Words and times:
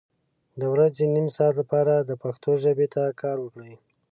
د 0.59 0.61
ورځې 0.73 1.03
نیم 1.15 1.27
ساعت 1.35 1.53
لپاره 1.61 1.93
د 1.99 2.11
پښتو 2.23 2.51
ژبې 2.63 2.87
ته 2.93 3.03
کار 3.21 3.37
وکړئ 3.41 3.73